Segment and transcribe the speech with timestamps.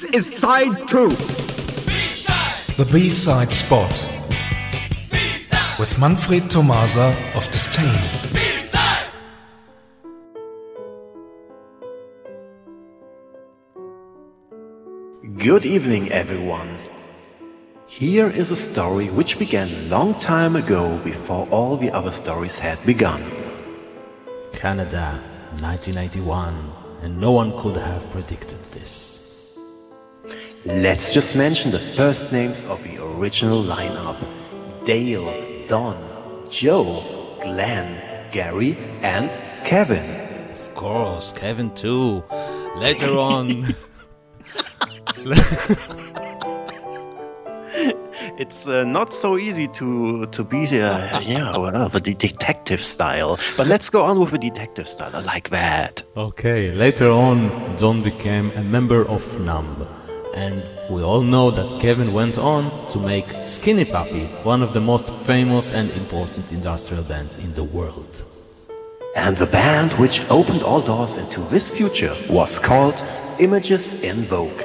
[0.00, 1.10] This is side two.
[2.78, 3.92] The B-side spot
[5.78, 8.00] with Manfred Tomasa of Disdain.
[15.36, 16.78] Good evening, everyone.
[17.86, 22.58] Here is a story which began a long time ago before all the other stories
[22.58, 23.22] had begun.
[24.54, 25.20] Canada,
[25.60, 26.54] 1981,
[27.02, 29.19] and no one could have predicted this.
[30.66, 34.18] Let's just mention the first names of the original lineup
[34.84, 35.96] Dale, Don,
[36.50, 39.30] Joe, Glenn, Gary, and
[39.64, 40.04] Kevin.
[40.50, 42.22] Of course, Kevin too.
[42.76, 43.64] Later on.
[48.38, 53.66] It's uh, not so easy to to be uh, yeah well the detective style, but
[53.66, 55.14] let's go on with the detective style.
[55.14, 56.02] I like that.
[56.16, 59.86] Okay, later on, Don became a member of Numb.
[60.34, 64.80] And we all know that Kevin went on to make Skinny Puppy, one of the
[64.80, 68.24] most famous and important industrial bands in the world.
[69.16, 73.02] And the band which opened all doors into this future was called
[73.38, 74.62] Images in Vogue.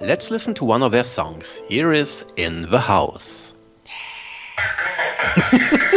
[0.00, 1.60] Let's listen to one of their songs.
[1.68, 3.54] Here is In the House.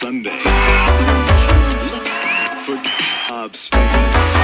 [0.00, 0.30] Sunday.
[2.68, 2.86] Look
[3.26, 4.37] for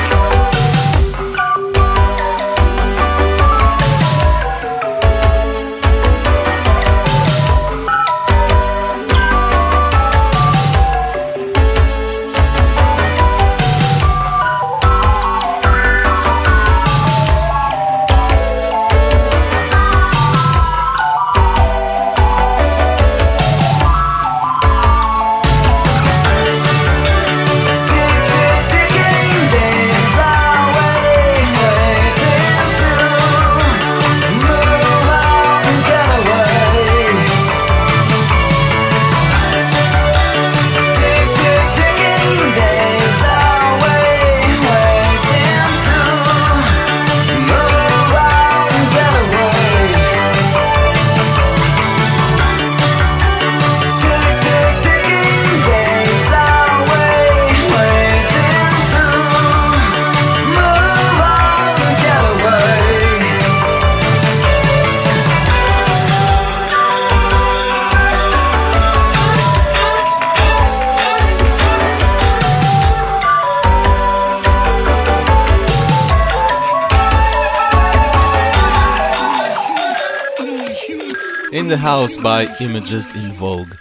[81.55, 83.77] in the House by Images in Vogue.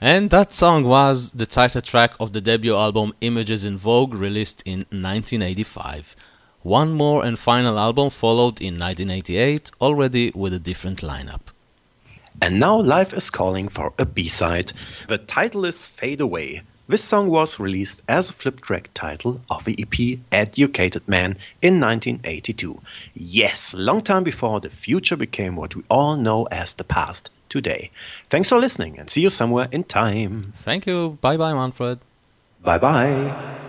[0.00, 4.60] And that song was the title track of the debut album Images in Vogue, released
[4.66, 6.16] in 1985.
[6.62, 11.42] One more and final album followed in 1988, already with a different lineup.
[12.40, 14.72] And now life is calling for a B-side.
[15.06, 16.62] The title is Fade Away.
[16.88, 21.80] This song was released as a flip track title of the EP Educated Man in
[21.80, 22.80] 1982.
[23.14, 27.90] Yes, long time before the future became what we all know as the past today.
[28.30, 30.40] Thanks for listening and see you somewhere in time.
[30.54, 31.18] Thank you.
[31.20, 32.00] Bye bye, Manfred.
[32.62, 33.68] Bye bye.